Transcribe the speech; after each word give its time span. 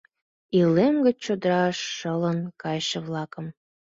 Илем 0.57 0.95
гыч 1.05 1.17
чодыраш 1.25 1.77
шылын 1.97 2.39
кайыше-влакым... 2.61 3.45